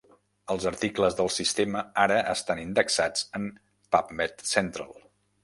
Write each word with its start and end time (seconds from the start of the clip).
Els 0.51 0.63
articles 0.69 1.17
del 1.19 1.29
sistema 1.35 1.83
ara 2.05 2.17
estan 2.33 2.63
indexats 2.63 3.27
en 3.41 3.47
PubMed 3.93 4.45
Central. 4.55 4.99